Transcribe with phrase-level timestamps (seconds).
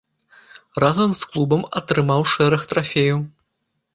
[0.83, 3.19] Разам з клубам атрымаў шэраг трафеяў.